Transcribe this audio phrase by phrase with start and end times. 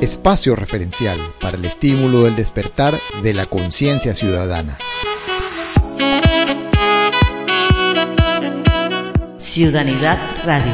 [0.00, 4.78] Espacio referencial para el estímulo del despertar de la conciencia ciudadana.
[9.38, 10.72] Ciudadanidad Radio.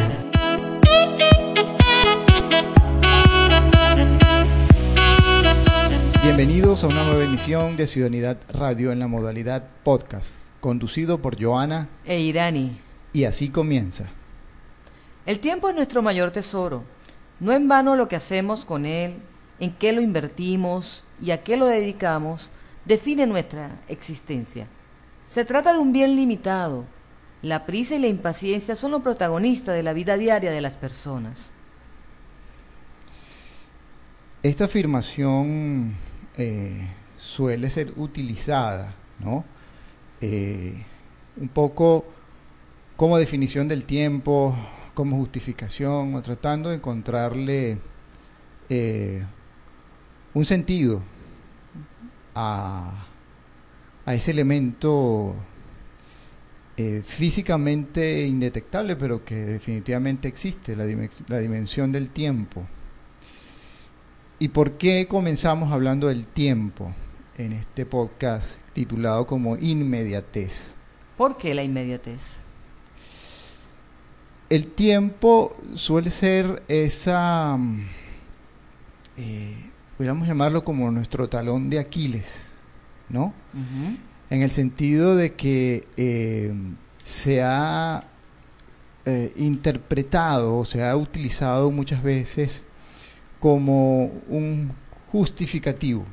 [6.22, 11.88] Bienvenidos a una nueva emisión de Ciudadanidad Radio en la modalidad podcast, conducido por Joana
[12.04, 12.76] E Irani.
[13.13, 14.06] y así comienza.
[15.24, 16.84] El tiempo es nuestro mayor tesoro.
[17.41, 19.16] No en vano lo que hacemos con él,
[19.61, 22.51] en qué lo invertimos y a qué lo dedicamos,
[22.85, 24.69] define nuestra existencia.
[25.27, 26.85] Se trata de un bien limitado.
[27.43, 31.53] La prisa y la impaciencia son los protagonistas de la vida diaria de las personas.
[34.43, 35.95] Esta afirmación
[36.37, 39.45] eh, suele ser utilizada, ¿no?
[40.21, 40.83] Eh,
[41.37, 42.07] un poco
[42.97, 44.55] como definición del tiempo,
[44.97, 47.79] como justificación, o tratando de encontrarle
[48.71, 49.23] eh,
[50.33, 51.03] un sentido
[52.35, 53.05] a,
[54.07, 55.35] ese elemento
[56.79, 60.87] eh, físicamente indetectable, pero que definitivamente existe, la,
[61.29, 62.66] la dimensión del tiempo.
[64.38, 66.94] ¿Y por qué comenzamos hablando del tiempo
[67.36, 70.75] en este podcast titulado como Inmediatez?
[71.19, 72.45] ¿Por qué la inmediatez?
[74.48, 77.86] El tiempo suele ser esa, mm,
[79.16, 79.56] eh,
[79.97, 82.53] podríamos llamarlo como nuestro talón de Aquiles,
[83.08, 83.34] ¿no?
[84.30, 86.53] En el sentido de que eh,
[87.03, 88.05] se ha
[89.05, 92.64] eh, interpretado o se ha utilizado muchas veces
[93.41, 94.72] como un
[95.10, 96.06] justificativo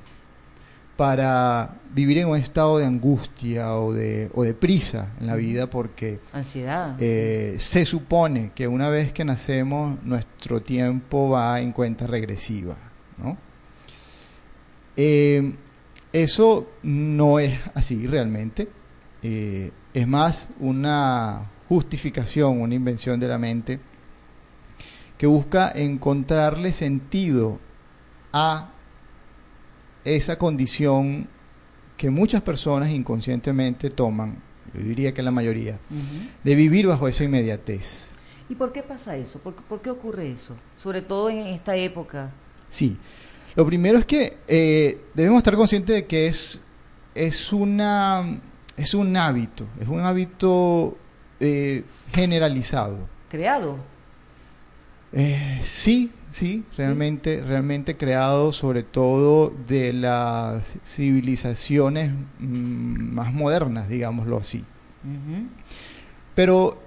[0.98, 5.68] para vivir en un estado de angustia o de, o de prisa en la vida
[5.70, 6.96] porque Ansiedad.
[7.00, 12.76] eh, se supone que una vez que nacemos nuestro tiempo va en cuenta regresiva,
[13.18, 13.38] ¿no?
[14.96, 15.56] Eh,
[16.12, 18.70] eso no es así realmente.
[19.24, 23.80] Eh, es más una justificación, una invención de la mente
[25.18, 27.60] que busca encontrarle sentido
[28.32, 28.73] a
[30.04, 31.28] esa condición
[31.98, 34.38] que muchas personas inconscientemente toman,
[34.74, 35.80] yo diría que la mayoría,
[36.44, 38.10] de vivir bajo esa inmediatez.
[38.50, 39.40] ¿Y por qué pasa eso?
[39.40, 40.56] ¿Por, por qué ocurre eso?
[40.78, 42.32] Sobre todo en esta época.
[42.70, 42.98] Sí.
[43.56, 46.60] Lo primero es que eh, debemos estar conscientes de que es,
[47.14, 48.40] es, una,
[48.76, 50.98] es un hábito, es un hábito
[51.40, 53.08] eh, generalizado.
[53.30, 53.78] Creado.
[55.12, 64.38] Eh, sí, sí, realmente, realmente creado sobre todo de las civilizaciones mm, más modernas, digámoslo
[64.38, 64.66] así.
[66.34, 66.82] Pero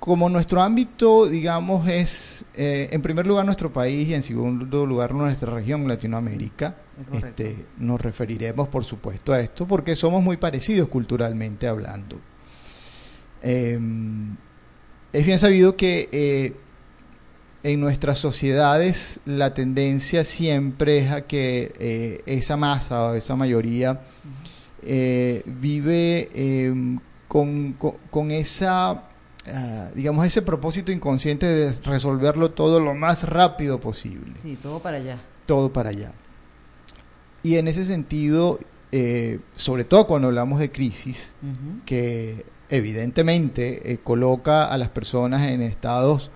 [0.00, 5.14] como nuestro ámbito, digamos, es eh, en primer lugar nuestro país y en segundo lugar
[5.14, 6.76] nuestra región, Latinoamérica,
[7.12, 12.20] Es este, nos referiremos por supuesto a esto porque somos muy parecidos culturalmente hablando.
[13.42, 13.78] Eh,
[15.14, 16.52] es bien sabido que eh,
[17.64, 24.00] en nuestras sociedades la tendencia siempre es a que eh, esa masa o esa mayoría
[24.82, 28.90] eh, vive eh, con, con- con esa,
[29.46, 34.98] ah, digamos, ese propósito inconsciente de resolverlo todo lo más rápido posible, Sí, todo para
[34.98, 35.16] allá.
[35.46, 36.12] todo para allá.
[37.42, 38.58] Y en ese sentido,
[38.92, 41.32] eh, sobre todo cuando hablamos de crisis,
[41.86, 46.30] que evidentemente coloca a las personas en estados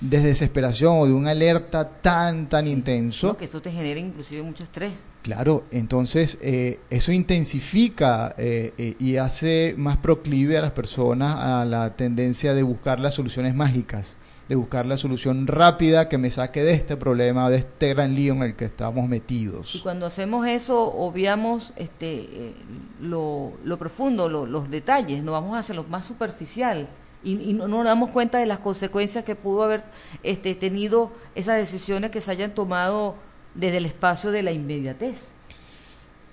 [0.00, 2.72] de desesperación o de una alerta tan, tan Sí.
[2.72, 4.92] intenso, No, que eso te genera inclusive mucho estrés.
[5.22, 7.10] Claro, entonces eh, eso
[7.58, 13.00] intensifica eh, eh, y hace más proclive a las personas a la tendencia de buscar
[13.00, 14.16] las soluciones mágicas,
[14.48, 18.34] de buscar la solución rápida que me saque de este problema, de este gran lío
[18.34, 19.80] en el que estamos Y metidos.
[19.82, 22.14] cuando hacemos eso, obviamos este,
[22.48, 22.54] eh,
[23.00, 26.88] lo, lo profundo, lo- los detalles, nos vamos hacia lo más superficial
[27.24, 29.82] y, y no, no nos damos cuenta de las consecuencias que pudo haber
[30.22, 33.16] este, tenido esas decisiones que se hayan tomado
[33.54, 35.16] desde el espacio de la inmediatez.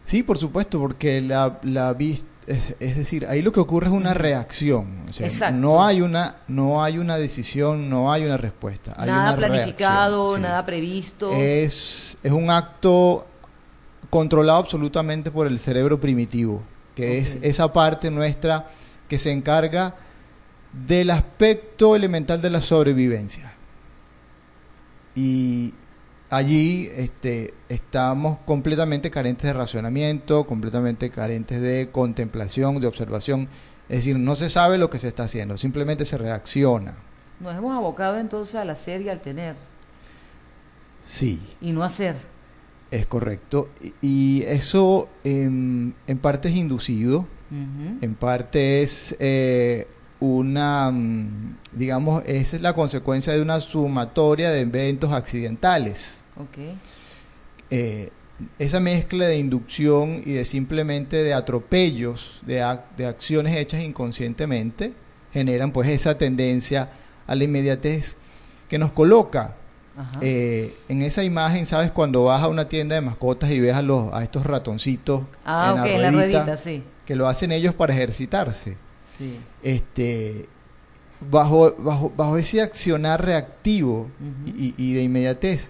[0.06, 3.94] Sí, por supuesto, porque la, la vis- es, es decir, ahí lo que ocurre es
[3.94, 5.06] una reacción.
[5.10, 8.94] O sea, no hay una, no hay una decisión, no hay una respuesta.
[8.98, 10.42] Hay nada una planificado, reacción, sí.
[10.42, 11.32] nada previsto.
[11.34, 13.28] Es, es un acto
[14.10, 16.64] controlado absolutamente por el cerebro primitivo,
[16.96, 18.68] que es esa parte nuestra
[19.08, 19.96] que se encarga
[20.74, 23.54] del aspecto elemental de la sobrevivencia.
[25.16, 25.74] Y
[26.30, 33.50] allí este, estamos completamente carentes de racionamiento, completamente carentes de contemplación, de observación.
[33.90, 36.96] Es decir, no se sabe lo que se está haciendo, simplemente se reacciona.
[37.42, 39.56] Nos hemos abocado entonces al hacer y al tener.
[41.04, 41.42] Sí.
[41.60, 42.16] Y no hacer.
[42.92, 43.70] Es correcto.
[44.02, 49.86] Y eso em, en parte es inducido, en parte es eh,
[50.22, 56.22] una, mm, digamos, esa es la consecuencia de una sumatoria de eventos accidentales.
[56.38, 56.78] Okay.
[57.70, 58.10] Eh,
[58.58, 62.66] esa mezcla de inducción y de simplemente de atropellos, de,
[62.98, 64.94] de acciones hechas inconscientemente,
[65.34, 66.90] generan pues esa tendencia
[67.28, 68.16] a la inmediatez
[68.70, 69.56] que nos coloca
[70.22, 71.92] eh, en esa imagen, ¿sabes?
[71.92, 75.84] Cuando vas a una tienda de mascotas y ves a, los, a estos ratoncitos ah,
[75.86, 76.84] en, la ruedita, sí.
[77.06, 78.78] que lo hacen ellos para ejercitarse.
[79.22, 79.40] Sí.
[79.62, 80.50] Este,
[81.30, 84.10] bajo, bajo, bajo ese accionar reactivo
[84.46, 85.70] y, de inmediatez,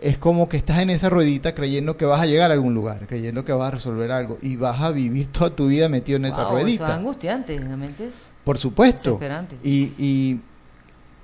[0.00, 3.06] es como que estás en esa ruedita creyendo que vas a llegar a algún lugar,
[3.08, 6.26] creyendo que vas a resolver algo y vas a vivir toda tu vida metido en
[6.26, 6.84] esa ruedita.
[6.84, 8.30] Eso es angustiante, realmente es.
[8.44, 9.18] Por supuesto.
[9.64, 10.40] Y, y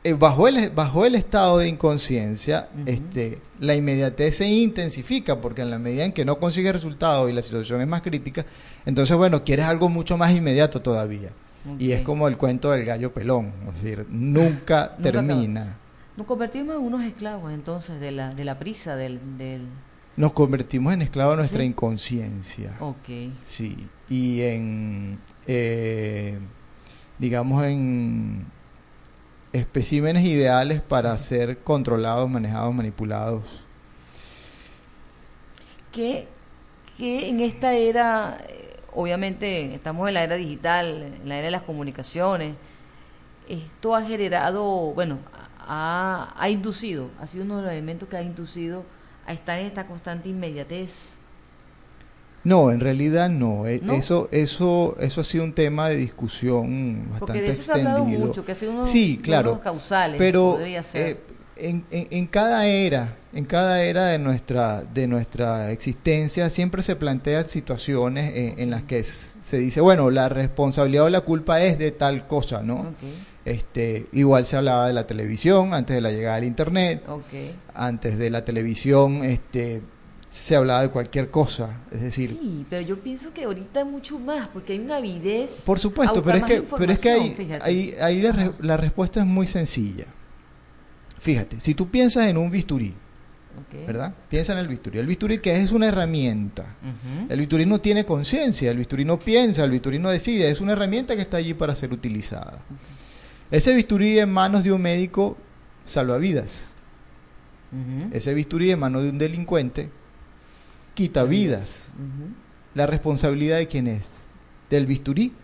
[0.03, 5.71] eh, bajo, el, bajo el estado de inconsciencia, este, la inmediatez se intensifica porque en
[5.71, 8.45] la medida en que no consigues resultados y la situación es más crítica,
[8.85, 11.31] entonces, bueno, quieres algo mucho más inmediato todavía.
[11.79, 15.77] Y es como el cuento del gallo pelón, es decir, nunca, termina.
[16.17, 19.63] Nos convertimos en unos esclavos entonces de la, de la prisa, del, del...
[20.17, 22.77] Nos convertimos en esclavos de nuestra inconsciencia.
[22.81, 23.09] Ok.
[23.45, 26.39] Sí, y en, eh,
[27.19, 28.45] digamos, en
[29.53, 33.45] especímenes ideales para ser controlados, manejados, manipulados.
[35.93, 36.27] Que,
[36.99, 38.39] que en esta era,
[38.95, 42.55] obviamente estamos en la era digital, en la era de las comunicaciones,
[43.49, 45.19] esto ha generado, bueno,
[45.59, 48.85] ha, ha inducido, ha sido uno de los elementos que ha inducido
[49.27, 51.17] a estar en esta constante inmediatez
[52.45, 53.67] no, en realidad no.
[53.67, 57.65] E, eso, eso, eso ha sido un tema de discusión bastante Porque de eso extendido.
[57.65, 60.19] Se ha hablado mucho, que ha sido uno, sí, claro, causales.
[60.19, 61.21] Pero eh,
[61.63, 67.49] en, en, cada era, en cada era de nuestra, de nuestra existencia, siempre se plantean
[67.49, 72.27] situaciones en, las que se dice, bueno, la responsabilidad o la culpa es de tal
[72.27, 72.95] cosa, ¿no?
[73.45, 77.03] Este, igual se hablaba de la televisión antes de la llegada del internet,
[77.75, 79.83] antes de la televisión, este
[80.33, 82.31] se hablaba de cualquier cosa, es decir...
[82.41, 85.61] Sí, pero yo pienso que ahorita mucho más, porque hay una avidez...
[85.67, 87.11] Por supuesto, pero es, que, pero es que
[87.61, 88.23] ahí, ahí,
[88.61, 90.07] la, respuesta es muy sencilla.
[91.23, 92.93] Fíjate, si tú piensas en un bisturí,
[93.87, 94.13] ¿verdad?
[94.29, 94.99] Piensa en el bisturí.
[94.99, 96.75] El bisturí que es una herramienta.
[97.29, 100.73] El bisturí no tiene conciencia, el bisturí no piensa, el bisturí no decide, es una
[100.73, 102.59] herramienta que está allí para ser utilizada.
[103.53, 105.37] Ese bisturí en manos de un médico
[105.85, 106.65] salva vidas.
[108.11, 109.91] Ese bisturí en manos de un delincuente
[110.95, 111.87] quita vidas.
[112.75, 114.03] ¿La responsabilidad de quién es?
[114.71, 115.35] ¿Del bisturí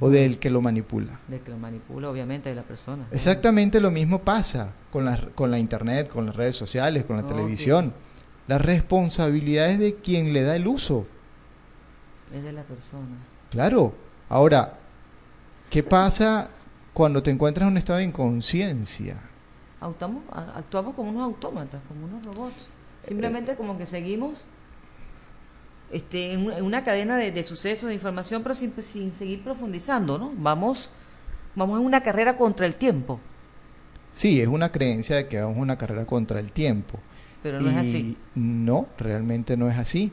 [0.00, 1.20] o del que lo manipula?
[1.28, 3.06] Del que lo manipula, obviamente, de la persona.
[3.10, 7.26] Exactamente lo mismo pasa con la, con la internet, con las redes sociales, con la
[7.26, 7.92] televisión.
[8.48, 11.06] La responsabilidad es de quien le da el uso.
[12.34, 13.16] Es de la persona.
[13.50, 13.94] Claro.
[14.28, 14.78] Ahora,
[15.70, 16.48] ¿qué pasa
[16.92, 19.16] cuando te encuentras en un estado de inconsciencia?
[19.80, 22.68] Actuamos, como unos autómatas, como unos robots.
[23.06, 24.44] Simplemente como que seguimos
[25.92, 30.32] este, en, una cadena de, sucesos, de información, pero sin, sin seguir profundizando, ¿no?
[30.36, 30.90] Vamos,
[31.54, 33.20] vamos en una carrera contra el tiempo.
[34.12, 36.98] Sí, es una creencia de que vamos en una carrera contra el tiempo.
[37.42, 38.16] Pero no es así.
[38.34, 40.12] No, realmente no es así.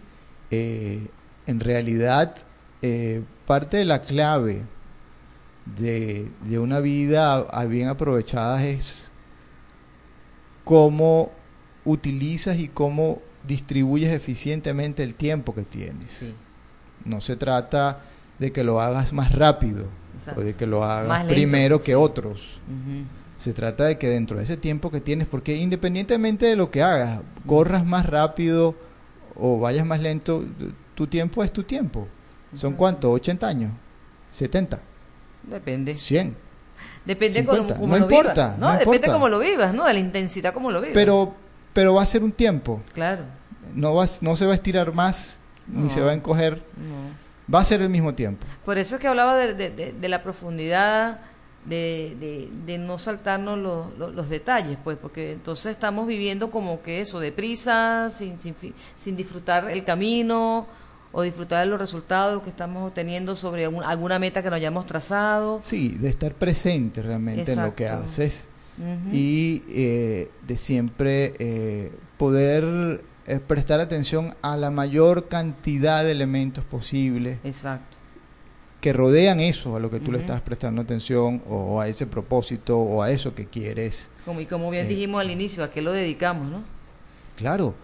[0.51, 1.07] Eh,
[1.45, 2.36] en realidad,
[2.81, 4.63] eh, parte de la clave
[5.65, 9.12] de, de una vida bien aprovechada es
[10.63, 11.31] cómo
[11.86, 16.34] utilizas y cómo distribuyes eficientemente el tiempo que tienes.
[17.03, 18.01] No se trata
[18.38, 19.88] de que lo hagas más rápido
[20.36, 22.62] o de que lo hagas primero que otros.
[23.38, 26.84] Se trata de que dentro de ese tiempo que tienes, porque independientemente de lo que
[26.84, 28.75] hagas, corras más rápido
[29.36, 30.46] o vayas más lento,
[30.94, 32.08] tu tiempo es tu tiempo.
[32.53, 33.20] ¿Son cuántos?
[33.20, 33.72] ¿80 años?
[34.38, 34.79] ¿70?
[35.44, 35.96] Depende.
[35.96, 36.36] 100.
[37.03, 38.77] Depende cómo, no importa, ¿no?
[38.77, 39.86] Depende cómo lo vivas, ¿no?
[39.86, 40.94] De la intensidad como lo vivas.
[40.94, 41.34] Pero
[41.74, 42.82] pero va a ser un tiempo.
[42.94, 43.24] Claro.
[43.75, 46.63] No, va, no se va a estirar más, ni se va a encoger.
[47.53, 48.45] Va a ser el mismo tiempo.
[48.63, 51.19] Por eso es que hablaba de, la profundidad,
[51.65, 53.57] de, no saltarnos
[53.97, 58.55] los, detalles, pues, porque entonces estamos viviendo como que eso, deprisa, sin, sin,
[58.95, 60.67] sin disfrutar el camino
[61.11, 65.59] o disfrutar de los resultados que estamos obteniendo sobre alguna meta que nos hayamos trazado.
[65.61, 68.47] Sí, de estar presente realmente en lo que haces
[69.11, 76.63] y eh, de siempre eh, poder eh, prestar atención a la mayor cantidad de elementos
[76.65, 77.38] posibles.
[77.43, 77.98] Exacto.
[78.81, 82.77] Que rodean eso, a lo que tú le estás prestando atención, o a ese propósito,
[82.79, 84.09] o a eso que quieres.
[84.25, 86.63] Como, y como bien dijimos al inicio, ¿a qué lo dedicamos, no?
[87.36, 87.75] Claro.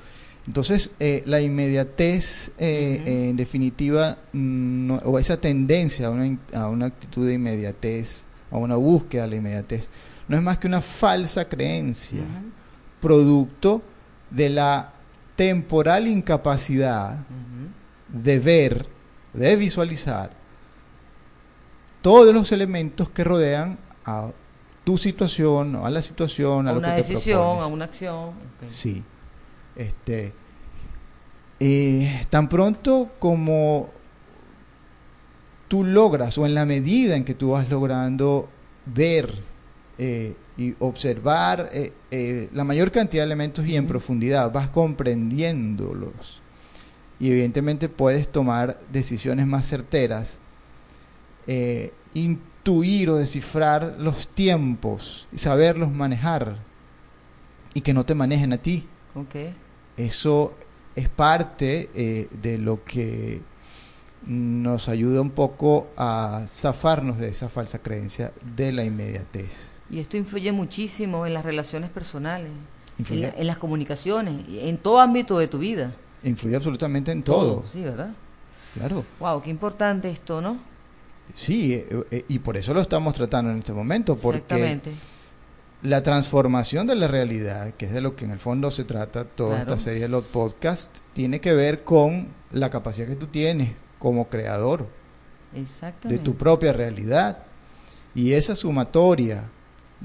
[0.47, 6.69] Entonces, eh, la inmediatez, eh, en definitiva, mm, no- o esa tendencia a una, a
[6.69, 9.89] una actitud de inmediatez, a una búsqueda de la inmediatez,
[10.27, 12.21] no es más que una falsa creencia,
[13.01, 13.81] producto
[14.29, 14.93] de la
[15.35, 17.25] temporal incapacidad
[18.07, 18.87] de ver,
[19.33, 20.31] de visualizar
[22.01, 24.31] todos los elementos que rodean a
[24.83, 28.31] tu situación, a la situación, a, A lo una que te decisión, a una acción.
[28.69, 29.03] Sí.
[29.75, 30.33] Este,
[31.59, 33.89] eh, tan pronto como
[35.67, 38.47] tú logras, o en la medida en que tú vas logrando
[38.85, 39.41] ver
[39.97, 46.41] eh, y observar eh, eh, la mayor cantidad de elementos y en profundidad, vas comprendiéndolos.
[47.19, 50.37] Y evidentemente puedes tomar decisiones más certeras,
[51.47, 56.57] eh, intuir o descifrar los tiempos y saberlos manejar
[57.73, 58.87] y que no te manejen a ti.
[59.13, 59.35] Ok.
[59.97, 60.55] Eso
[60.95, 61.89] es parte
[62.41, 63.41] de lo que
[64.25, 69.74] nos ayuda un poco a zafarnos de esa falsa creencia de la inmediatez.
[69.89, 74.77] Y esto influye muchísimo en las relaciones personales, en, Influye, la- en las comunicaciones, en
[74.77, 75.93] todo ámbito de tu vida.
[76.23, 78.09] influye absolutamente en todo, Sí, ¿verdad?
[78.73, 79.05] claro.
[79.19, 80.57] Wow, qué importante esto, ¿no?
[81.35, 84.91] Sí, eh, eh, y por eso lo estamos tratando en este momento, porque Exactamente.
[85.83, 89.23] la transformación de la realidad, que es de lo que en el fondo se trata
[89.25, 89.73] toda Claro.
[89.75, 94.29] esta serie de los podcasts, tiene que ver con la capacidad que tú tienes como
[94.29, 94.87] creador
[96.03, 97.39] de tu propia realidad.
[98.15, 99.43] Y esa sumatoria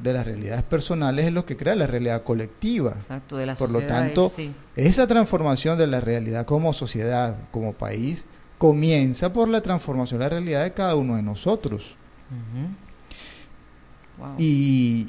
[0.03, 2.93] de las realidades personales es lo que crea la realidad colectiva.
[2.93, 4.53] Exacto, de la Por lo tanto, sí.
[4.77, 8.25] Esa transformación de la realidad como sociedad, como país,
[8.59, 11.97] comienza por la transformación de la realidad de cada uno de nosotros.
[14.19, 14.35] Wow.
[14.39, 15.09] Y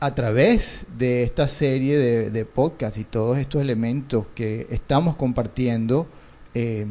[0.00, 6.06] a través de esta serie de, de podcasts y todos estos elementos que estamos compartiendo,
[6.54, 6.86] eh,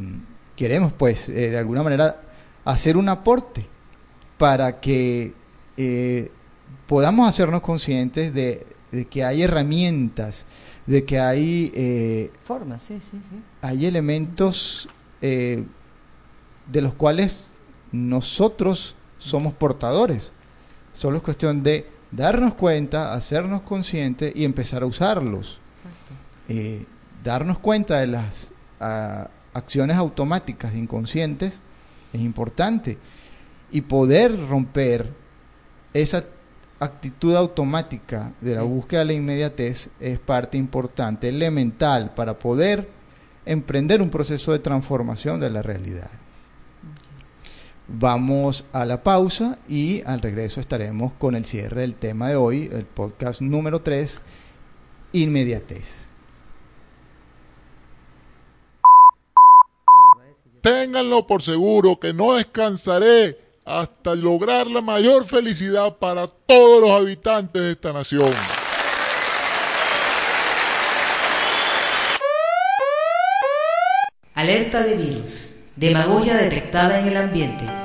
[0.55, 2.21] queremos pues eh, de alguna manera
[2.65, 3.65] hacer un aporte
[4.37, 5.33] para que
[5.77, 6.31] eh,
[6.87, 10.45] podamos hacernos conscientes de, de que hay herramientas,
[10.85, 13.41] de que hay, eh, Forma, sí, sí, sí.
[13.61, 14.89] hay elementos
[15.21, 15.63] eh,
[16.71, 17.47] de los cuales
[17.91, 20.31] nosotros somos portadores.
[20.93, 25.59] Solo es cuestión de darnos cuenta, hacernos conscientes y empezar a usarlos.
[25.77, 26.13] Exacto.
[26.49, 26.85] Eh,
[27.23, 31.61] darnos cuenta de las ah, acciones automáticas inconscientes
[32.11, 32.97] es importante.
[33.71, 35.13] Y poder romper
[35.93, 36.25] esa
[36.81, 38.67] actitud automática de la Sí.
[38.67, 42.89] búsqueda de la inmediatez es parte importante, elemental, para poder
[43.45, 46.09] emprender un proceso de transformación de la realidad.
[47.87, 52.69] Vamos a la pausa y al regreso estaremos con el cierre del tema de hoy,
[52.71, 54.19] el podcast número 3,
[55.11, 56.07] inmediatez.
[60.61, 67.61] Ténganlo por seguro que no descansaré hasta lograr la mayor felicidad para todos los habitantes
[67.61, 68.31] de esta nación.
[74.33, 75.55] Alerta de virus.
[75.75, 77.80] Demagogia detectada en el ambiente.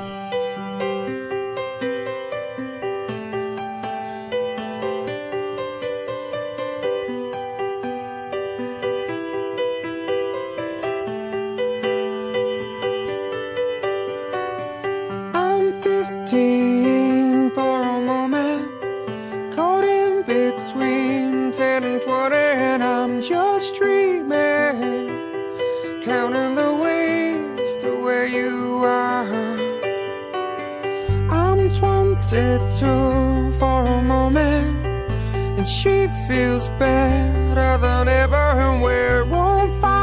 [35.66, 39.95] She feels better than ever, and we're on fire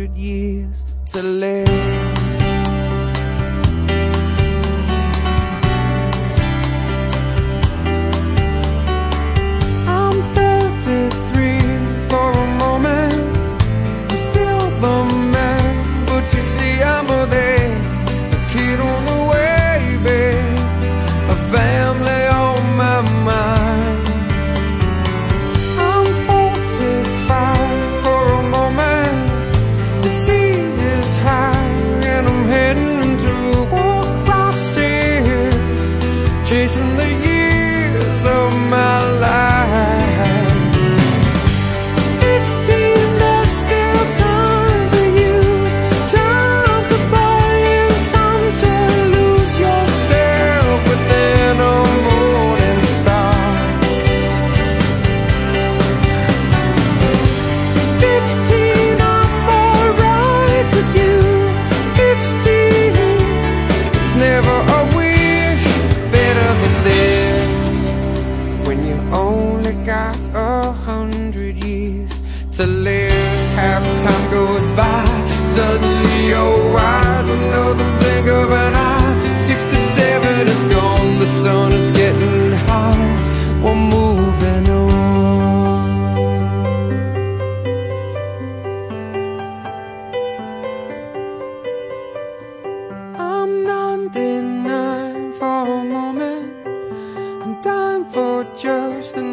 [0.00, 2.09] hundred years to live.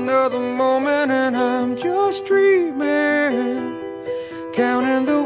[0.08, 3.76] Another moment, and I'm just dreaming,
[4.54, 5.16] counting the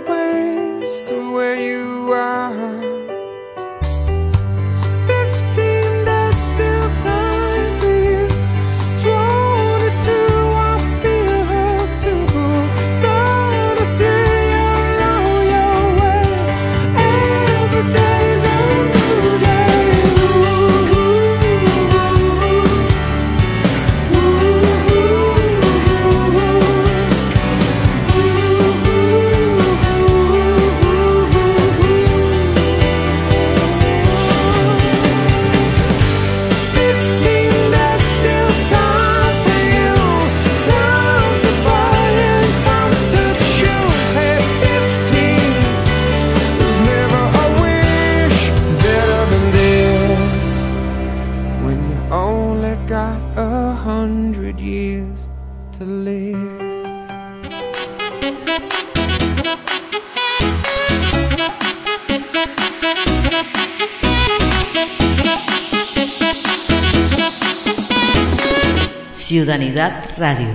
[69.32, 70.50] Ciudadanidad Radio.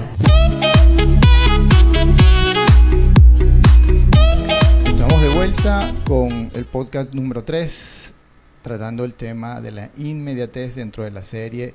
[4.85, 8.13] Estamos de vuelta con el podcast número 3,
[8.61, 11.75] tratando el tema de la inmediatez dentro de la serie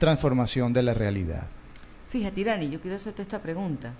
[0.00, 1.46] Transformación de la Realidad.
[2.08, 3.92] Fíjate, Irani, yo quiero hacerte esta pregunta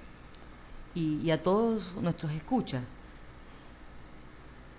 [0.96, 2.82] y, y a todos nuestros escuchas,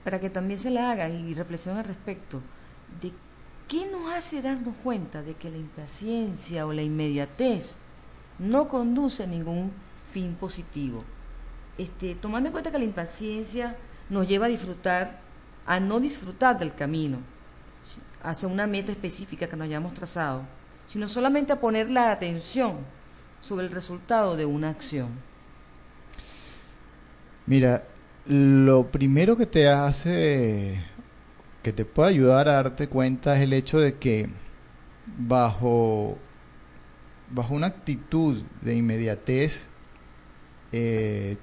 [0.04, 2.42] para que también se la hagan y reflexionen al respecto
[3.02, 3.14] de
[3.68, 7.76] qué nos hace darnos cuenta de que la impaciencia o la inmediatez
[8.40, 9.72] no conduce a ningún
[10.12, 11.04] fin positivo.
[11.78, 13.76] Este, tomando en cuenta que la impaciencia
[14.10, 15.20] nos lleva a disfrutar,
[15.66, 17.20] a no disfrutar del camino
[18.24, 20.44] hacia una meta específica que nos hayamos trazado,
[20.88, 22.78] sino solamente a poner la atención
[23.42, 25.10] sobre el resultado de una acción.
[27.46, 27.86] Mira,
[28.26, 30.84] lo primero que te hace,
[31.68, 34.30] que te puede ayudar a darte cuenta es el hecho de que
[35.18, 36.18] bajo,
[37.30, 39.68] bajo una actitud de inmediatez,
[40.72, 41.36] eh,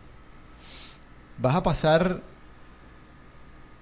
[1.37, 2.23] vas a pasar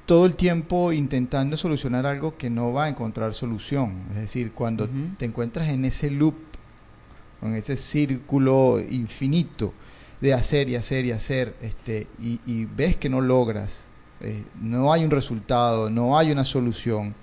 [0.04, 4.02] todo el tiempo intentando solucionar algo que no va a encontrar solución.
[4.10, 6.34] Es decir, cuando te encuentras en ese loop,
[7.40, 9.74] en ese círculo infinito
[10.20, 13.84] de hacer y hacer y hacer, este, y, y ves que no logras,
[14.22, 17.14] eh, no hay un resultado, no hay una solución,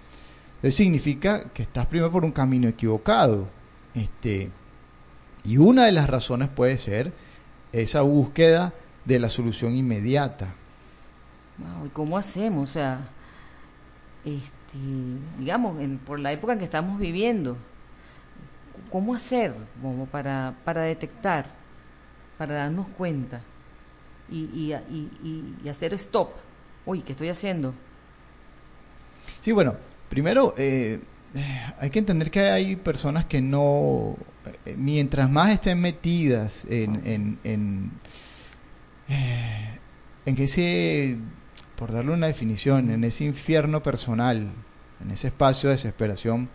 [0.62, 3.48] eso significa que estás primero por un camino equivocado.
[3.96, 4.52] Este,
[5.44, 7.14] y una de las razones puede ser
[7.72, 8.74] esa búsqueda
[9.06, 10.54] de la solución inmediata.
[11.58, 12.70] Wow, ¿Y cómo hacemos?
[12.70, 13.00] O sea,
[14.26, 14.78] este,
[15.38, 17.58] digamos, en- por la época en que estamos viviendo,
[18.92, 21.46] ¿cómo hacer como para, para detectar,
[22.38, 23.42] para darnos cuenta
[24.30, 26.30] y, y, y, y- y hacer stop?
[26.86, 27.74] Uy, ¿qué estoy haciendo?
[29.42, 29.76] Sí, bueno,
[30.10, 31.00] primero eh,
[31.36, 34.18] eh, hay que entender que hay personas que no,
[34.66, 37.92] eh, mientras más estén metidas en, en, en,
[39.10, 39.78] eh,
[40.26, 41.18] en que ese,
[41.76, 44.52] por darle una definición, en ese infierno personal,
[45.02, 46.50] en ese espacio de desesperación,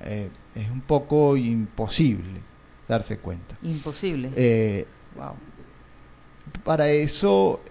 [0.00, 2.40] es un poco imposible
[2.88, 3.56] darse cuenta.
[3.62, 4.86] Imposible.
[5.14, 5.34] Wow.
[6.64, 7.62] para eso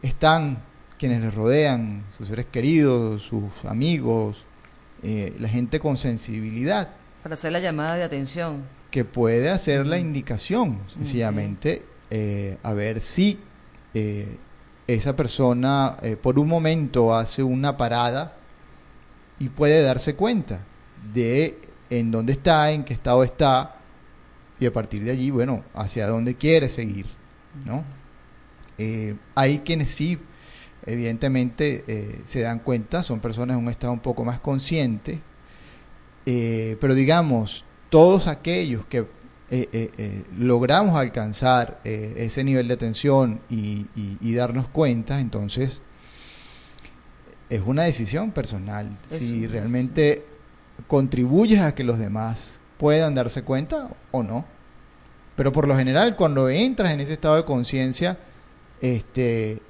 [0.00, 0.62] están
[0.98, 4.44] quienes les rodean, sus seres queridos, sus amigos,
[5.02, 6.88] eh, la gente con sensibilidad
[7.22, 8.62] Para hacer la llamada de atención.
[8.90, 13.38] que puede hacer la indicación, sencillamente, eh, a ver si
[13.92, 14.38] eh,
[14.86, 18.36] esa persona por un momento hace una parada
[19.38, 20.60] y puede darse cuenta
[21.12, 21.58] de
[21.90, 23.76] en dónde está, en qué estado está,
[24.58, 27.06] y a partir de allí, bueno, hacia dónde quiere seguir,
[27.64, 27.84] ¿no?
[29.34, 30.18] Hay quienes sí,
[30.86, 35.20] evidentemente, eh, se dan cuenta, son personas en un estado un poco más consciente,
[36.24, 39.06] eh, pero digamos, todos aquellos que
[39.48, 45.80] eh, logramos alcanzar ese nivel de atención y, y- y darnos cuenta, entonces
[47.48, 48.96] es una decisión personal.
[49.06, 50.24] Si realmente
[50.88, 54.44] contribuyes a que los demás puedan darse cuenta o no.
[55.36, 58.18] Pero por lo general, cuando entras en ese estado de conciencia,
[58.80, 59.60] este,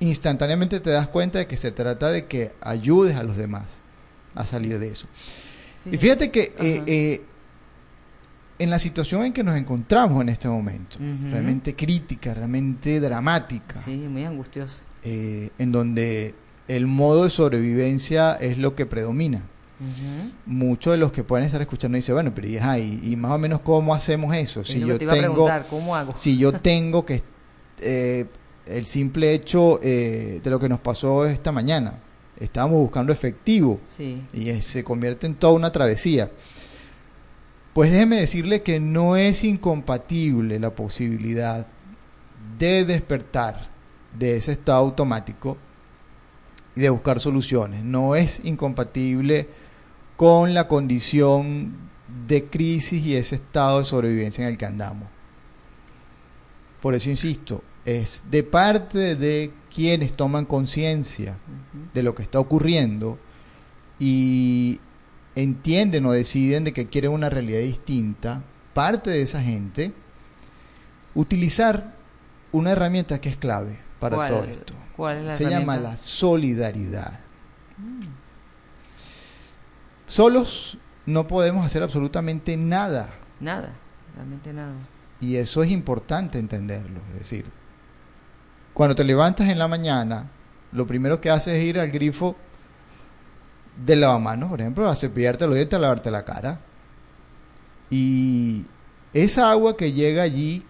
[0.00, 3.64] instantáneamente te das cuenta de que se trata de que ayudes a los demás
[4.34, 5.06] a salir de eso.
[5.90, 7.22] Y fíjate que eh, eh,
[8.58, 13.96] en la situación en que nos encontramos en este momento, realmente crítica, realmente dramática, Sí,
[14.08, 14.80] muy angustioso.
[15.02, 16.34] eh, en donde
[16.66, 19.42] el modo de sobrevivencia es lo que predomina.
[20.44, 23.38] Muchos de los que pueden estar escuchando dicen, bueno, pero y, y, y más o
[23.38, 24.62] menos cómo hacemos eso.
[24.62, 26.16] Es Si yo te tengo, ¿cómo hago?
[26.16, 27.22] si yo tengo que
[27.80, 28.26] eh,
[28.68, 31.98] el simple hecho eh, de lo que nos pasó esta mañana,
[32.38, 34.22] estábamos buscando efectivo Sí.
[34.32, 36.30] y se convierte en toda una travesía.
[37.72, 41.66] Pues déjeme decirle que no es incompatible la posibilidad
[42.58, 43.68] de despertar
[44.18, 45.56] de ese estado automático
[46.74, 47.84] y de buscar soluciones.
[47.84, 49.48] No es incompatible
[50.16, 51.76] con la condición
[52.26, 55.08] de crisis y ese estado de sobrevivencia en el que andamos.
[56.80, 57.62] Por eso insisto,
[57.96, 61.36] es de parte de quienes toman conciencia
[61.94, 63.18] de lo que está ocurriendo
[63.98, 64.80] y
[65.34, 68.42] entienden o deciden de que quieren una realidad distinta,
[68.74, 69.92] parte de esa gente,
[71.14, 71.94] utilizar
[72.52, 74.74] una herramienta que es clave para ¿Cuál- todo esto.
[74.96, 77.20] ¿Cuál es la Se llama la solidaridad.
[80.06, 83.10] Solos no podemos hacer absolutamente nada.
[83.40, 83.72] Nada,
[84.16, 84.74] realmente nada.
[85.20, 87.00] Y eso es importante entenderlo.
[87.12, 87.44] Es decir,
[88.78, 90.30] cuando te levantas en la mañana,
[90.70, 92.36] lo primero que haces es ir al grifo
[93.84, 96.60] del lavamanos, por ejemplo, a cepillarte los dientes, a lavarte la cara.
[97.90, 98.66] Y
[99.12, 100.62] esa agua que llega allí,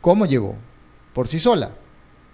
[0.00, 0.54] ¿cómo llegó?
[1.12, 1.72] Por sí sola.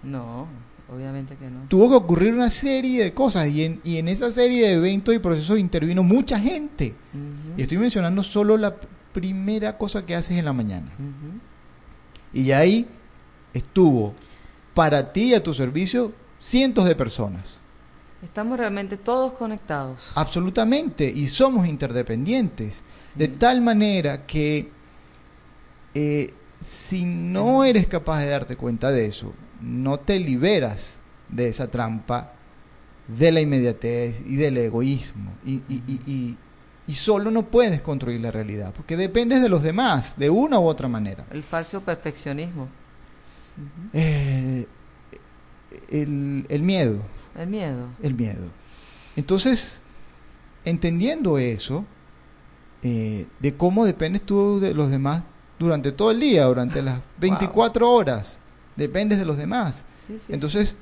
[0.03, 0.47] No,
[0.89, 1.65] obviamente que no.
[1.67, 5.13] Tuvo que ocurrir una serie de cosas y en, y en esa serie de eventos
[5.13, 6.95] y procesos intervino mucha gente.
[7.57, 8.73] Y estoy mencionando solo la
[9.11, 10.93] primera cosa que haces en la mañana.
[12.31, 12.87] Y ahí
[13.57, 14.13] estuvo
[14.73, 17.59] para ti y a tu servicio cientos de personas.
[18.21, 20.11] Estamos realmente todos conectados.
[20.15, 21.05] Absolutamente.
[21.09, 22.75] Y somos interdependientes.
[22.75, 22.81] Sí.
[23.19, 24.71] De tal manera que
[25.93, 30.97] eh, si no eres capaz de darte cuenta de eso, no te liberas
[31.29, 32.33] de esa trampa
[33.07, 35.33] de la inmediatez y del egoísmo.
[35.45, 36.37] Y, y- y- y-
[36.87, 40.63] y solo no puedes construir la realidad, porque dependes de los demás, de una u
[40.65, 41.25] otra manera.
[41.31, 42.69] El falso perfeccionismo.
[43.93, 44.67] Eh,
[45.89, 47.01] el, el miedo,
[47.35, 47.87] El miedo.
[48.01, 48.47] el miedo.
[49.15, 49.81] Entonces,
[50.65, 51.85] entendiendo eso,
[52.83, 55.23] eh, de cómo dependes tú de los demás
[55.59, 58.37] durante todo el día, durante las 24 horas,
[58.75, 59.83] dependes de los demás.
[60.05, 60.75] Sí, sí, Entonces,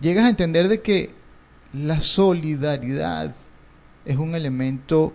[0.00, 1.10] llegas a entender de que
[1.72, 3.34] la solidaridad
[4.04, 5.12] es un elemento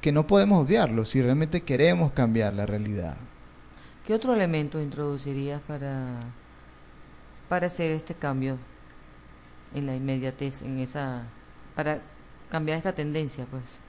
[0.00, 3.16] que no podemos obviarlo si realmente queremos cambiar la realidad.
[4.06, 6.20] ¿Qué otro elemento introducirías para,
[7.48, 8.56] para hacer este cambio
[9.74, 11.24] en la inmediatez, en esa,
[11.74, 12.00] para
[12.48, 13.80] cambiar esta tendencia, pues?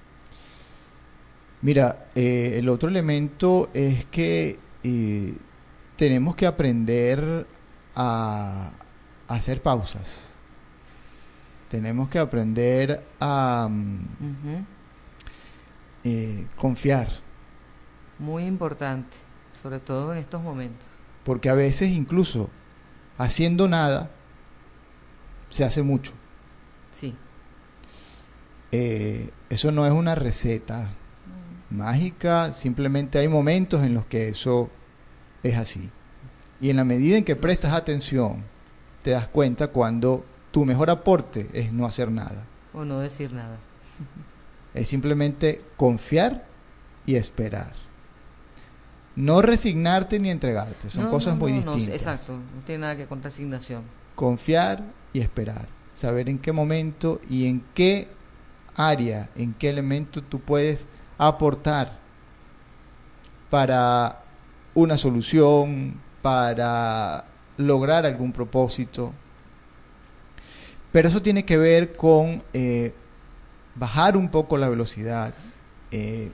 [1.62, 5.36] Mira, eh, el otro elemento es que eh,
[5.96, 7.46] tenemos que aprender
[7.96, 8.72] a,
[9.28, 10.18] a hacer pausas.
[11.70, 14.00] Tenemos que aprender a mm,
[16.06, 17.10] eh, confiar,
[18.18, 19.27] Muy importante,
[19.62, 20.88] sobre todo en estos momentos.
[21.24, 22.50] porque a veces incluso
[23.18, 24.10] haciendo nada
[25.50, 26.14] se hace mucho.
[26.92, 27.16] Sí.
[28.72, 30.90] Eh, eso no es una receta
[31.70, 34.70] mágica, simplemente hay momentos en los que eso
[35.44, 35.90] es así.
[36.62, 38.44] Y en la medida en que prestas atención,
[39.04, 42.46] te das cuenta cuando tu mejor aporte es no hacer nada.
[42.74, 43.58] O no decir nada.
[44.74, 46.46] Es simplemente confiar
[47.06, 47.87] y esperar.
[49.18, 52.02] No resignarte ni entregarte, son No, cosas no, muy no, no, distintas.
[52.02, 53.82] exacto, no tiene nada que ver con resignación.
[54.16, 55.68] Confiar y esperar.
[55.96, 58.08] Saber en qué momento y en qué
[58.76, 60.86] área, en qué elemento tú puedes
[61.18, 61.98] aportar
[63.50, 64.22] para
[64.76, 67.26] una solución, para
[67.58, 69.14] lograr algún propósito.
[70.92, 72.94] Pero eso tiene que ver con eh,
[73.76, 75.34] bajar un poco la velocidad,
[75.92, 76.32] eh,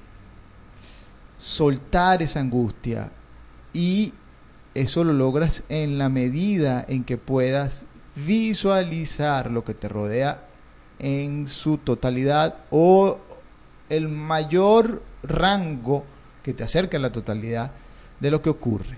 [1.44, 3.12] soltar esa angustia
[3.74, 4.14] y
[4.76, 7.84] eso lo logras en la medida en que puedas
[8.16, 10.46] visualizar lo que te rodea
[11.00, 13.18] en su totalidad o
[13.90, 16.06] el mayor rango
[16.44, 17.72] que te acerca a la totalidad
[18.22, 18.98] de lo que ocurre.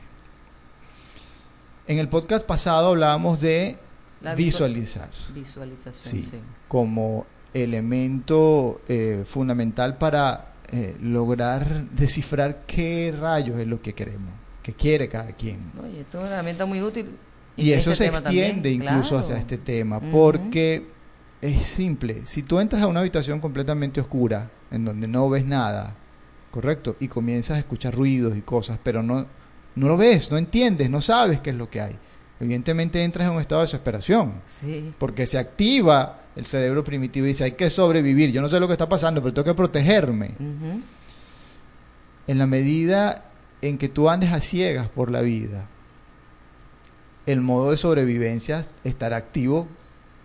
[1.87, 3.77] En el podcast pasado hablábamos de
[4.21, 6.21] La visualizar Visualización, Sí.
[6.21, 6.39] sí.
[6.67, 14.73] como elemento eh, fundamental para eh, lograr descifrar qué rayos es lo que queremos, que
[14.73, 15.59] quiere cada quien.
[15.93, 17.15] Y esto es una herramienta muy útil.
[17.57, 19.23] Y en eso este se extiende también, incluso claro.
[19.23, 20.87] hacia este tema, porque
[21.41, 22.21] es simple.
[22.25, 25.95] Si tú entras a una habitación completamente oscura, en donde no ves nada,
[26.51, 29.25] correcto, y comienzas a escuchar ruidos y cosas, pero no,
[29.75, 31.97] no lo ves, no entiendes, no sabes qué es lo que hay.
[32.39, 34.93] evidentemente entras en un estado de desesperación, Sí.
[34.97, 38.73] porque se activa el cerebro primitivo dice, hay que sobrevivir, yo no sé lo que
[38.73, 40.31] está pasando, pero tengo que protegerme.
[42.27, 43.25] En la medida
[43.61, 45.65] en que tú andes a ciegas por la vida,
[47.25, 49.67] el modo de sobrevivencia estará activo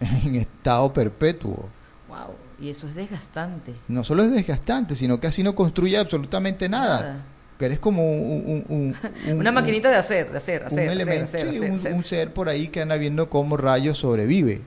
[0.01, 1.69] en estado perpetuo.
[2.09, 2.35] Wow.
[2.61, 3.73] Y eso es desgastante.
[3.89, 7.25] No solo es desgastante, sino que así no construye absolutamente nada.
[7.59, 8.97] Que eres como un, un- un-
[9.29, 11.77] un- Una maquinita de hacer, de hacer, un hacer, hacer, elemento, hacer, sí, hacer, un,
[11.79, 11.93] hacer.
[11.95, 14.63] un ser por ahí que anda viendo cómo rayos sobrevive.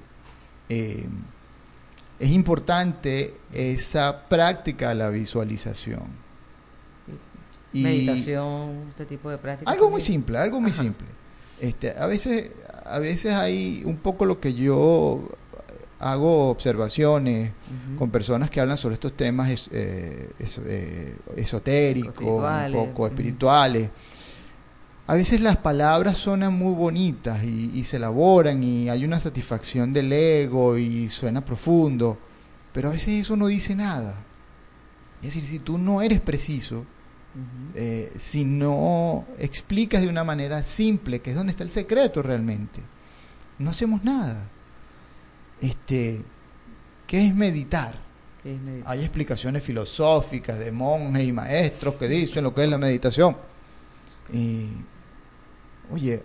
[0.73, 1.05] Eh,
[2.19, 6.03] es importante esa práctica de la visualización.
[7.73, 9.73] Y Meditación, este tipo de prácticas.
[9.73, 10.83] algo muy simple, algo muy Ajá.
[10.83, 11.07] simple.
[11.59, 12.51] Este, a veces,
[12.85, 15.27] a veces hay un poco lo que yo
[15.99, 17.51] hago observaciones
[17.97, 23.03] con personas que hablan sobre estos temas es- eh, es- eh, esotéricos, un Espirituales, poco
[23.03, 23.07] ujú.
[25.05, 29.91] A veces las palabras suenan muy bonitas y, y se elaboran y hay una satisfacción
[29.91, 32.17] del ego y suena profundo,
[32.71, 34.15] pero a veces eso no dice nada.
[35.21, 36.85] Es decir, si tú no eres preciso,
[37.75, 42.81] eh, si no explicas de una manera simple, que es donde está el secreto realmente,
[43.59, 44.49] no hacemos nada.
[45.61, 46.21] Este,
[47.07, 47.95] ¿qué es meditar?
[48.43, 48.91] ¿Qué es meditar?
[48.91, 53.35] Hay explicaciones filosóficas de monjes y maestros que dicen lo que es la meditación.
[54.31, 54.69] Y,
[55.91, 56.23] oye,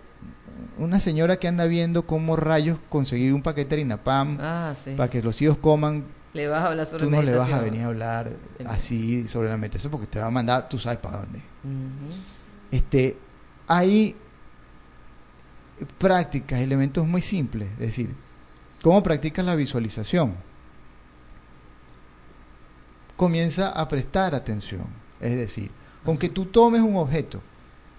[0.77, 4.93] una señora que anda viendo cómo rayos conseguir un paquete de Inapam Ah, sí.
[4.95, 7.59] para que los hijos coman, Le vas a hablar sobre tú no le vas a
[7.59, 8.63] venir a hablar Sí.
[8.67, 11.41] así sobre la meditación porque te va a mandar, tú sabes para dónde.
[12.71, 13.17] Este,
[13.67, 14.15] hay
[15.97, 18.13] prácticas, elementos muy simples, es decir,
[18.81, 20.35] ¿cómo practicas la visualización?
[23.15, 24.85] Comienza a prestar atención,
[25.19, 25.71] es decir,
[26.05, 27.41] con que tú tomes un objeto,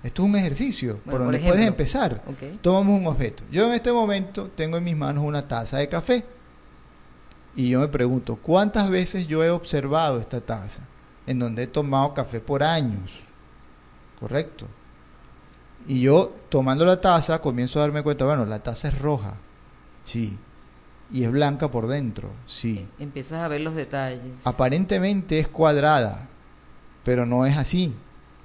[0.03, 2.23] esto es un ejercicio por Bueno, por donde puedes empezar.
[2.63, 3.45] Tomamos un objeto.
[3.51, 6.25] Yo en este momento tengo en mis manos una taza de café.
[7.55, 10.83] Y yo me pregunto, ¿cuántas veces yo he observado esta taza?
[11.27, 13.21] En donde he tomado café por años.
[14.19, 14.67] ¿Correcto?
[15.87, 19.37] Y yo tomando la taza comienzo a darme cuenta, bueno, la taza es roja.
[20.05, 20.39] Sí.
[21.11, 22.31] Y es blanca por dentro.
[22.47, 22.87] Sí.
[22.99, 24.47] Empiezas a ver los detalles.
[24.47, 26.29] Aparentemente es cuadrada,
[27.05, 27.95] pero no es así.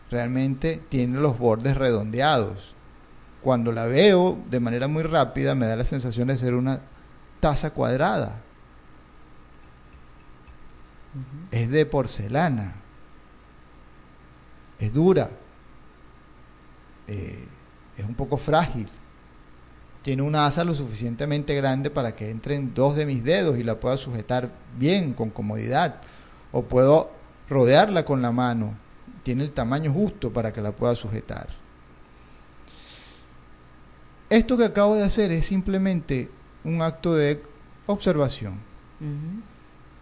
[0.10, 2.74] Realmente tiene los bordes redondeados.
[3.41, 6.82] Cuando la veo de manera muy rápida me da la sensación de ser una
[7.39, 8.41] taza cuadrada.
[11.52, 12.76] Es de porcelana.
[14.80, 15.30] Es dura.
[17.08, 17.48] Eh,
[17.98, 18.89] es un poco frágil.
[20.02, 23.80] Tiene una asa lo suficientemente grande para que entren dos de mis dedos y la
[23.80, 26.02] pueda sujetar bien, con comodidad.
[26.52, 27.12] O puedo
[27.50, 28.85] rodearla con la mano.
[29.26, 31.48] Tiene el tamaño justo para que la pueda sujetar.
[34.30, 36.30] Esto que acabo de hacer es simplemente
[36.64, 37.42] un acto de
[37.88, 38.60] observación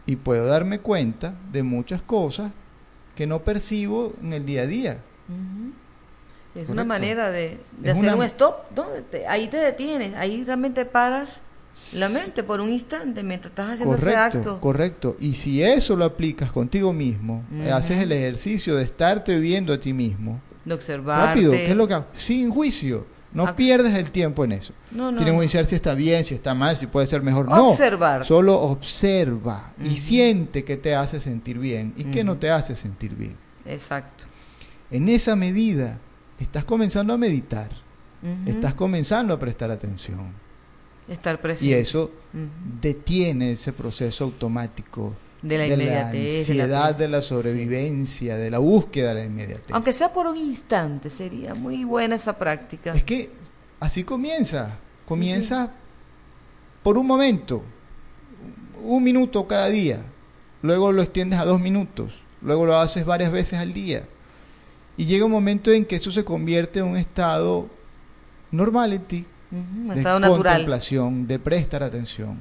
[0.05, 2.51] y puedo darme cuenta de muchas cosas
[3.15, 4.91] que no percibo en el día a día.
[4.91, 6.71] Es Correcto.
[6.73, 8.87] una manera de, hacer una- un stop, ¿no?
[9.09, 11.39] Te- ahí te detienes, ahí realmente paras
[11.95, 14.59] la mente por un instante mientras estás haciendo ese acto.
[14.61, 15.15] correcto.
[15.19, 19.79] Y si eso lo aplicas contigo mismo, eh, haces el ejercicio de estarte viendo a
[19.79, 21.27] ti mismo, De observarte.
[21.27, 22.05] rápido, ¿qué es lo que hago?
[22.13, 23.07] Sin juicio.
[23.33, 24.73] No pierdes el tiempo en eso.
[24.91, 25.33] No, no, Sin no.
[25.33, 27.49] enjuiciar si está bien, si está mal, si puede ser mejor.
[27.49, 27.69] No.
[27.69, 28.23] Observar.
[28.23, 33.15] Solo observa y siente que te hace sentir bien y que no te hace sentir
[33.15, 33.35] bien.
[33.65, 34.25] Exacto.
[34.91, 35.97] En esa medida,
[36.39, 37.71] estás comenzando a meditar,
[38.45, 40.42] estás comenzando a prestar atención.
[41.07, 41.65] Estar presente.
[41.65, 42.11] Y eso
[42.81, 48.59] detiene ese proceso automático De la inmediatez, de la- ansiedad, de la, sobrevivencia, de la
[48.59, 49.71] búsqueda de la inmediatez.
[49.71, 52.93] Aunque sea por un instante, sería muy buena esa práctica.
[52.93, 53.31] Es que
[53.79, 55.71] así comienza, comienza
[56.81, 57.63] por un momento,
[58.83, 60.01] un minuto cada día,
[60.61, 64.05] luego lo extiendes a dos minutos, luego lo haces varias veces al día.
[64.95, 67.67] Y llega un momento en que eso se convierte en un estado
[68.51, 69.25] normal en ti,
[69.95, 70.31] De natural.
[70.31, 72.37] contemplación, de prestar atención.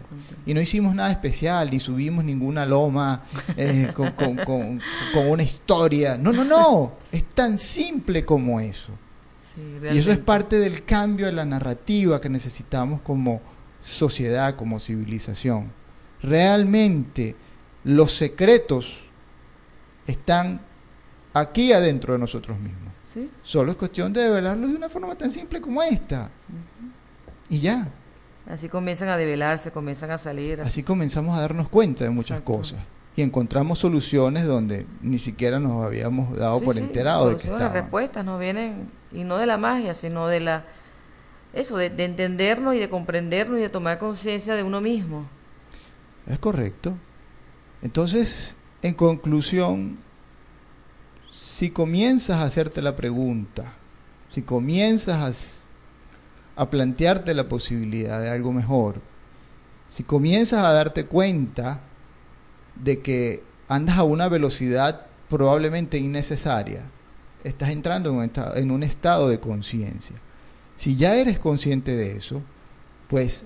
[0.46, 3.22] Y no hicimos nada especial, ni subimos ninguna loma
[3.56, 4.80] eh, con, con- con-
[5.12, 6.16] con una historia.
[6.16, 6.92] No, no, no.
[7.10, 8.92] Es tan simple como eso.
[9.54, 9.60] Sí,
[9.92, 13.42] Y eso es parte del cambio de la narrativa que necesitamos como
[13.84, 15.70] sociedad, como civilización.
[16.22, 17.36] Realmente
[17.84, 19.04] los secretos
[20.06, 20.60] están
[21.34, 22.92] aquí adentro de nosotros mismos.
[23.04, 26.30] Sí, Solo es cuestión de develarlos de una forma tan simple como esta.
[27.52, 27.88] Y ya.
[28.48, 30.60] así comienzan a develarse, comienzan a salir.
[30.60, 30.68] así.
[30.68, 32.52] Así comenzamos a darnos cuenta de muchas Exacto.
[32.58, 32.78] cosas.
[33.14, 37.42] Y encontramos soluciones donde ni siquiera nos habíamos dado Sí, por sí, enterado de que
[37.48, 37.72] estaban.
[37.74, 40.64] respuestas no vienen, y no de la magia, sino de la
[41.52, 45.28] eso, de, de entendernos y de comprendernos y de tomar conciencia de uno mismo.
[46.26, 46.94] Es correcto.
[47.82, 49.98] Entonces, en conclusión,
[51.28, 53.74] si comienzas a hacerte la pregunta,
[54.30, 55.28] si comienzas a,
[56.56, 59.00] a plantearte la posibilidad de algo mejor,
[59.88, 61.80] si comienzas a darte cuenta
[62.76, 66.82] de que andas a una velocidad probablemente innecesaria,
[67.44, 70.16] estás entrando en un estado, de conciencia.
[70.76, 72.42] Si ya eres consciente de eso,
[73.08, 73.44] pues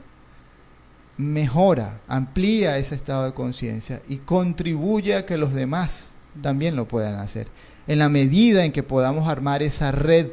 [1.17, 6.11] mejora, amplía ese estado de conciencia y contribuye a que los demás
[6.43, 7.49] también lo puedan hacer.
[7.87, 10.29] En la medida en que podamos armar esa red,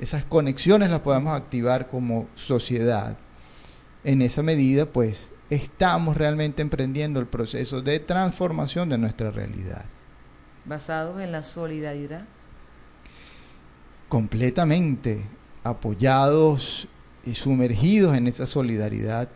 [0.00, 3.18] esas conexiones las podamos activar como sociedad,
[4.02, 9.84] en esa medida pues estamos realmente emprendiendo el proceso de transformación de nuestra realidad.
[10.64, 12.24] Basados en la solidaridad.
[14.08, 15.22] Completamente
[15.62, 16.88] apoyados
[17.26, 19.28] y sumergidos en esa solidaridad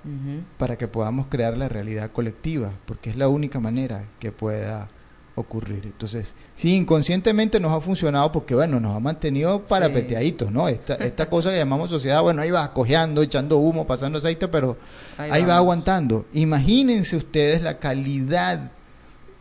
[0.56, 4.88] para que podamos crear la realidad colectiva, porque es la única manera que pueda
[5.34, 5.82] ocurrir.
[5.84, 10.68] Entonces, sí, inconscientemente nos ha funcionado porque, bueno, nos ha mantenido parapeteaditos, ¿no?
[10.68, 14.76] Esta, esta cosa que llamamos sociedad, bueno, ahí va cojeando, echando humo, pasando aceite, pero
[15.18, 16.26] Ahí ahí, va aguantando.
[16.32, 18.70] Imagínense ustedes la calidad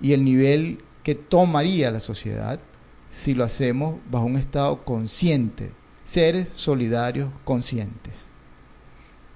[0.01, 2.59] y el nivel que tomaría la sociedad
[3.07, 5.71] si lo hacemos bajo un estado consciente,
[6.03, 8.25] seres solidarios conscientes,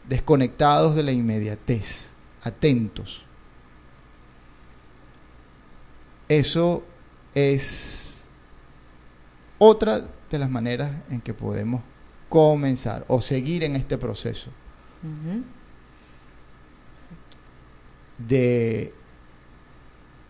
[0.10, 3.27] desconectados de la inmediatez, atentos.
[6.30, 6.84] Eso
[7.34, 8.24] es
[9.58, 11.82] otra de las maneras en que podemos
[12.30, 14.52] comenzar o seguir en este proceso
[18.18, 18.94] de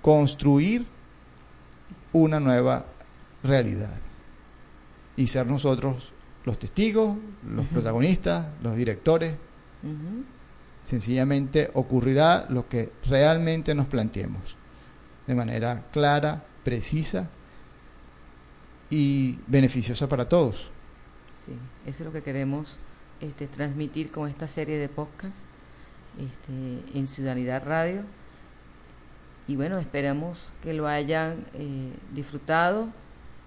[0.02, 0.86] construir
[2.14, 2.86] una nueva
[3.44, 3.98] realidad
[5.16, 7.18] y ser nosotros los testigos,
[7.50, 9.36] los protagonistas, los directores.
[10.84, 14.57] Sencillamente ocurrirá lo que realmente nos planteemos,
[15.28, 17.28] de manera clara, precisa
[18.90, 20.72] y beneficiosa para todos.
[21.36, 21.52] Sí,
[21.86, 22.80] eso es lo que queremos
[23.20, 25.40] este, transmitir con esta serie de podcasts
[26.18, 28.04] este, en Ciudadanidad Radio.
[29.48, 32.88] Y bueno, esperamos que lo hayan eh, disfrutado,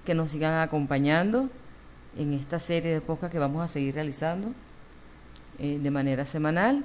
[0.04, 1.50] que nos sigan acompañando
[2.16, 4.52] en esta serie de podcasts que vamos a seguir realizando
[5.58, 6.84] eh, de manera semanal.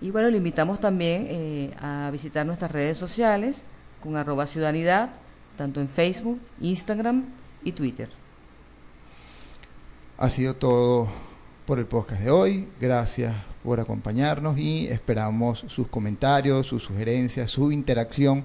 [0.00, 3.64] Y bueno, le invitamos también eh, a visitar nuestras redes sociales
[4.04, 5.08] con arroba ciudadanidad,
[5.56, 7.24] tanto en Facebook, Instagram
[7.64, 8.10] y Twitter.
[10.18, 11.08] Ha sido todo
[11.66, 12.68] por el podcast de hoy.
[12.78, 18.44] Gracias por acompañarnos y esperamos sus comentarios, sus sugerencias, su interacción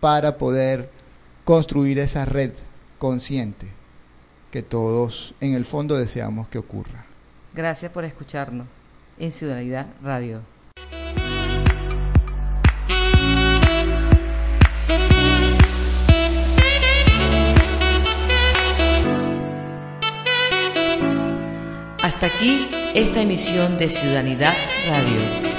[0.00, 0.90] para poder
[1.44, 2.52] construir esa red
[2.98, 3.68] consciente
[4.50, 7.04] que todos en el fondo deseamos que ocurra.
[7.52, 8.66] Gracias por escucharnos
[9.18, 10.53] en Ciudadanidad Radio.
[22.34, 24.54] Aquí esta emisión de Ciudadanidad
[24.88, 25.53] Radio.